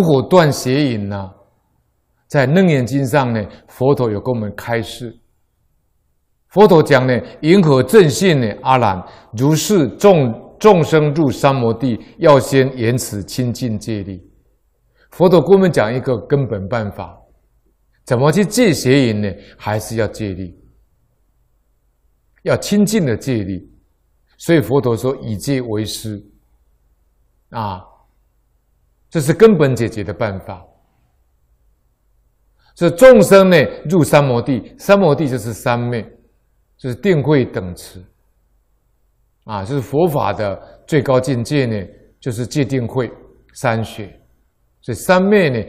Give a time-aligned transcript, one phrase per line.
[0.00, 1.30] 不果断邪淫呐。
[2.26, 5.14] 在《楞严经》上呢，佛陀有给我们开示。
[6.48, 8.50] 佛陀讲呢，云何正信呢？
[8.62, 9.04] 阿难，
[9.36, 14.20] 如是众众生入三摩地，要先严持清净戒律。
[15.10, 17.20] 佛陀给我们讲一个根本办法，
[18.04, 19.30] 怎么去戒邪淫呢？
[19.58, 20.56] 还是要戒律，
[22.44, 23.70] 要清净的戒律。
[24.38, 26.24] 所以佛陀说以戒为师，
[27.50, 27.82] 啊，
[29.10, 30.64] 这是根本解决的办法。
[32.76, 33.56] 这众生呢
[33.90, 36.02] 入三摩地，三摩地就是三昧，
[36.78, 38.02] 就是定慧等持，
[39.44, 41.76] 啊，就是佛法的最高境界呢，
[42.20, 43.10] 就是戒定慧
[43.52, 44.06] 三学。
[44.80, 45.62] 所以三昧呢，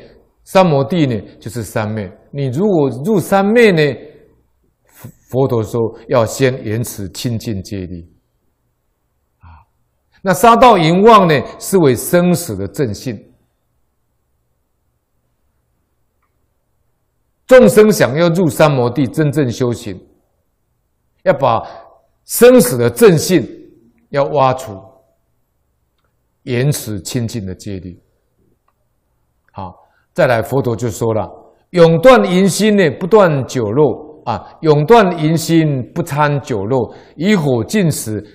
[0.46, 2.10] 三摩地呢就是三昧。
[2.32, 3.82] 你如果入三昧呢，
[5.30, 8.08] 佛陀说要先严持清净戒律。
[10.22, 13.31] 那杀盗淫妄呢，是为生死的正信。
[17.52, 20.02] 众生想要入三摩地真正修行，
[21.24, 21.62] 要把
[22.24, 23.46] 生死的正信
[24.08, 24.82] 要挖除，
[26.44, 28.02] 严持清净的戒律。
[29.52, 29.76] 好，
[30.14, 31.30] 再来佛陀就说了：
[31.72, 38.26] 永断淫心呢，不断酒肉啊；永断淫心，不贪酒肉，以火禁食。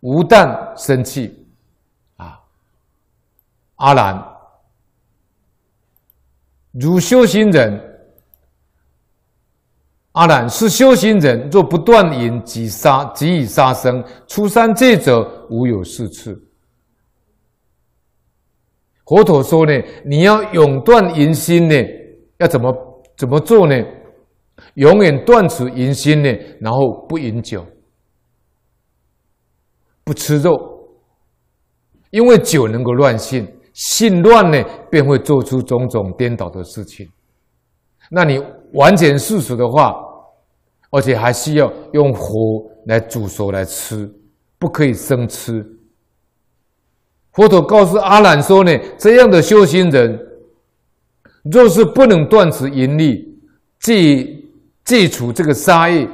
[0.00, 1.46] 无但生气，
[2.16, 2.38] 啊！
[3.76, 4.24] 阿难，
[6.72, 7.85] 如修行人，
[10.16, 14.02] 阿难是修行人，若不断淫，即杀，即以杀生。
[14.26, 16.42] 出三界者，无有是次。
[19.04, 19.72] 佛陀说呢，
[20.06, 21.74] 你要永断淫心呢，
[22.38, 22.74] 要怎么
[23.14, 23.76] 怎么做呢？
[24.76, 27.62] 永远断除淫心呢，然后不饮酒。
[30.02, 30.56] 不吃肉，
[32.08, 37.06] 因为酒能够乱性，性乱呢，便会做出种种颠倒的事情。
[38.10, 38.42] 那你
[38.72, 39.92] 完全世俗的话，
[40.90, 44.12] 而且还需要用火来煮熟来吃，
[44.58, 45.64] 不可以生吃。
[47.32, 50.18] 佛陀告诉阿难说呢，这样的修行人，
[51.44, 53.38] 若是不能断持淫欲，
[53.80, 54.42] 戒
[54.84, 56.08] 戒除这个杀业。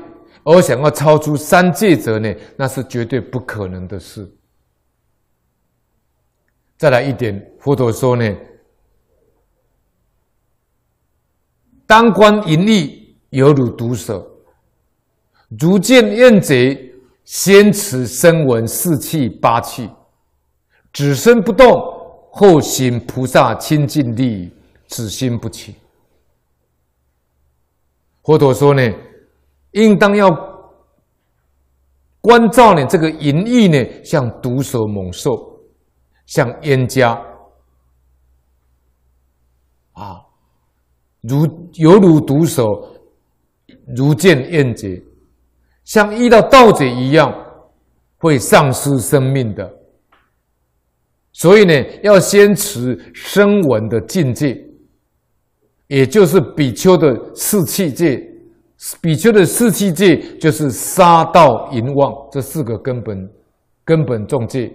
[0.45, 4.29] 而想要超出三界者呢，那是绝对不可能的事。
[6.77, 8.37] 再来一点，佛陀说呢，
[11.87, 14.29] 当官淫欲犹如毒蛇，
[15.59, 19.91] 如见焰贼，先持声闻四气八气，
[20.93, 21.69] 止身不动，
[22.31, 24.53] 后行菩萨清净力，
[24.87, 25.75] 止心不起。
[28.23, 28.83] 佛陀说呢。
[29.73, 30.29] 应当要
[32.21, 35.31] 关照呢，这个淫欲呢，像毒蛇猛兽，
[36.27, 37.19] 像冤家
[39.93, 40.21] 啊，
[41.23, 41.47] 如
[41.77, 42.63] 犹如毒蛇，
[43.97, 45.03] 如见焰贼，
[45.93, 47.31] 像遇到盗贼一样，
[48.17, 49.71] 会丧失生命的。
[51.35, 54.59] 所以呢，要先持声闻的境界，
[55.89, 58.27] 也就是比丘的四气戒。
[59.03, 63.31] 比丘的四气戒就是杀盗淫妄这四个根本
[63.85, 64.75] 根本重戒。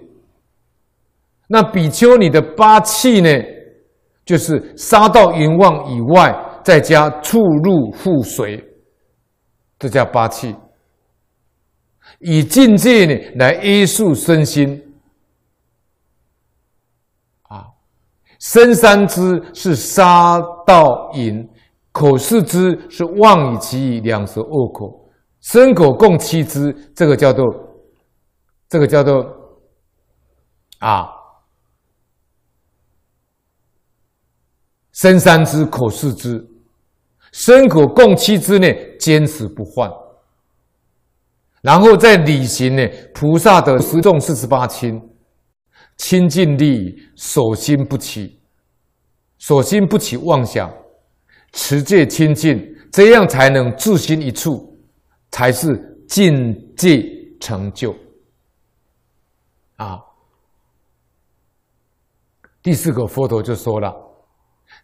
[1.47, 3.29] 那比丘你的八气呢，
[4.23, 6.31] 就是杀盗淫妄以外，
[6.63, 8.63] 再加触入覆随，
[9.79, 10.55] 这叫八气。
[12.19, 14.81] 以境界呢来约束身心。
[17.43, 17.67] 啊，
[18.39, 21.47] 身三之是杀盗淫。
[21.91, 25.09] 口四支是妄语其语，两舌恶口，
[25.41, 27.43] 身口共七支，这个叫做，
[28.69, 29.25] 这个叫做，
[30.77, 31.09] 啊，
[34.91, 36.47] 身三支，口四支，
[37.31, 38.67] 身口共七支呢，
[38.99, 39.91] 坚持不换，
[41.61, 45.01] 然后再履行呢，菩萨的十种四十八亲，
[45.97, 48.39] 清净力，所，心不起，
[49.39, 50.71] 守心不起妄想。
[51.53, 52.61] 持戒清净，
[52.91, 54.77] 这样才能自心一处，
[55.31, 57.03] 才是境界
[57.39, 57.95] 成就。
[59.77, 59.99] 啊，
[62.61, 63.95] 第四个佛陀就说了：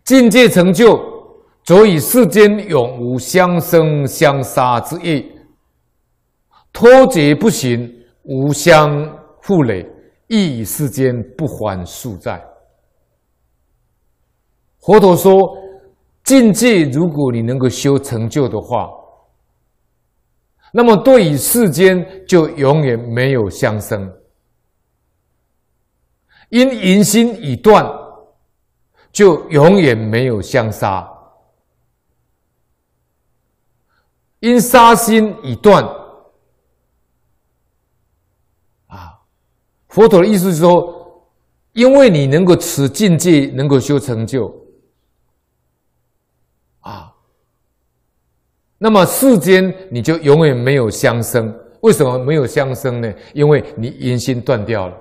[0.05, 0.97] 境界成就，
[1.65, 5.29] 则以世间永无相生相杀之意，
[6.73, 7.89] 脱节不行，
[8.23, 8.91] 无相
[9.41, 9.89] 负累，
[10.27, 12.43] 亦以世间不还宿债。
[14.79, 15.63] 佛陀说。
[16.25, 18.89] 境界，如果你能够修成就的话，
[20.71, 24.09] 那么对于世间就永远没有相生。
[26.47, 27.85] 因淫心已断，
[29.11, 31.05] 就永远没有相杀。
[34.39, 35.83] 因杀心已断，
[38.87, 39.19] 啊，
[39.93, 40.91] 佛陀的意思是说，
[41.73, 44.51] 因为你能够持境界，能够修成就，
[46.79, 47.13] 啊，
[48.79, 51.55] 那么世间你就永远没有相生。
[51.81, 53.13] 为什么没有相生呢？
[53.35, 54.97] 因为你因心断掉了，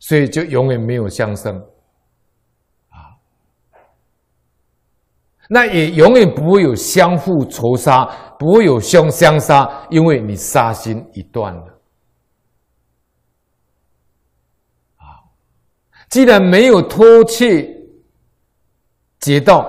[0.00, 1.64] 所以就永远没有相生。
[5.48, 8.04] 那也永远不会有相互仇杀，
[8.36, 11.79] 不会有相相杀，因为你杀心已断了。
[16.10, 17.66] 既然没有偷窃
[19.20, 19.66] 劫道，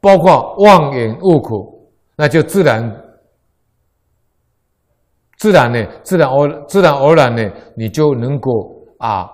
[0.00, 2.82] 包括妄言恶口，那就自然
[5.38, 8.50] 自然呢，自然而自然而然呢，你就能够
[8.98, 9.30] 啊，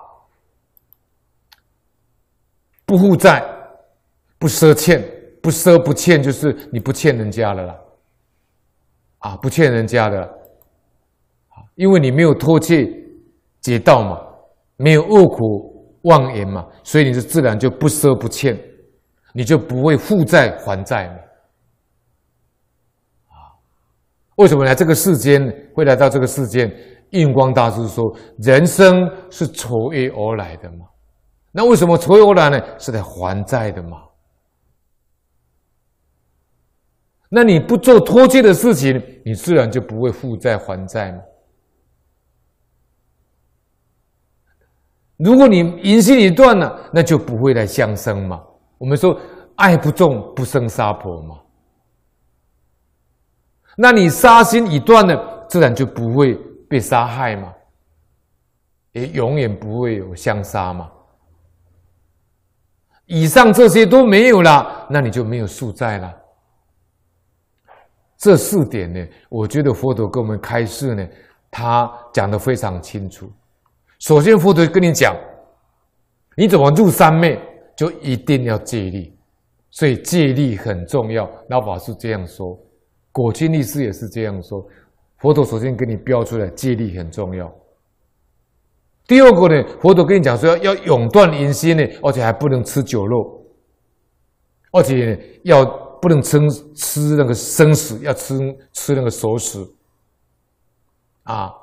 [2.85, 3.43] 不负债，
[4.37, 5.01] 不赊欠。
[5.43, 7.75] 不赊不欠，就是你不欠人家的了，
[9.17, 10.29] 啊，不欠人家的，
[11.73, 12.87] 因为你没有偷窃
[13.59, 14.21] 劫道嘛，
[14.77, 15.70] 没有恶口
[16.03, 18.59] 妄言嘛，所以你就自然就不赊不欠，
[19.33, 21.15] 你就不会负债还债嘛，
[23.29, 23.53] 啊，
[24.37, 25.41] 为什么来这个世间
[25.75, 26.71] 会来到这个世间？
[27.11, 30.85] 印光大师说，人生是酬业而来的嘛，
[31.51, 32.79] 那为什么酬业而来呢？
[32.79, 34.01] 是来还债的嘛。
[37.29, 41.19] 那你不做偷窃的事情，你自然就不会负债还债嘛。
[45.23, 48.41] 如果你淫心已断了，那就不会来相生嘛。
[48.77, 49.19] 我们说
[49.55, 51.39] 爱不重，不生杀婆嘛。
[53.77, 56.33] 那你杀心已断了，自然就不会
[56.67, 57.53] 被杀害嘛，
[58.93, 60.89] 也永远不会有相杀嘛。
[63.05, 66.17] 以上这些都没有了，那你就没有宿债了。
[68.17, 71.07] 这四点呢，我觉得佛陀给我们开示呢，
[71.49, 73.31] 他讲的非常清楚。
[74.01, 75.15] 首先，佛陀跟你讲，
[76.35, 77.39] 你怎么入三昧，
[77.77, 79.15] 就一定要戒律，
[79.69, 81.29] 所以戒律很重要。
[81.49, 82.59] 老法师这样说，
[83.11, 84.67] 果钦律师也是这样说。
[85.19, 87.49] 佛陀首先给你标出来，戒律很重要。
[89.05, 93.45] 第二个呢，佛陀跟你讲说要要永断淫心呢，而且还不能吃酒肉，
[94.71, 95.63] 而且要。
[96.01, 96.39] 不能吃
[96.73, 98.35] 吃那个生食，要吃
[98.73, 99.63] 吃那个熟食，
[101.21, 101.53] 啊。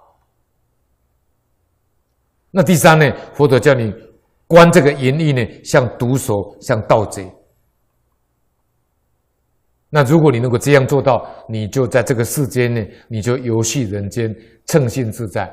[2.58, 3.08] 那第三呢？
[3.34, 3.94] 佛陀叫你
[4.48, 7.32] 观这个淫欲呢，像毒手，像盗贼。
[9.88, 14.34] 那如果你能够这样做到，你就在这个世间呢，你就游戏人间，
[14.66, 15.48] 称心自在，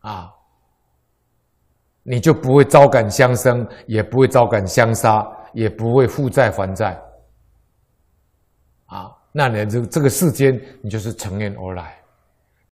[0.00, 0.30] 啊，
[2.02, 5.26] 你就不会招感相生，也不会招感相杀。
[5.54, 7.00] 也不会负债还债，
[8.86, 12.03] 啊，那你这这个世间，你就是乘愿而来。